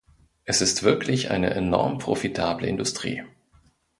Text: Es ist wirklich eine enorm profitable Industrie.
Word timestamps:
Es 0.45 0.61
ist 0.61 0.81
wirklich 0.81 1.29
eine 1.29 1.51
enorm 1.51 1.99
profitable 1.99 2.65
Industrie. 2.65 3.21